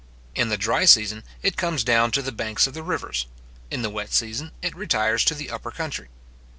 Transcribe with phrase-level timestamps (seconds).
[0.33, 3.27] In the dry season, it comes down to the banks of the rivers;
[3.69, 6.07] in the wet season, it retires to the upper country.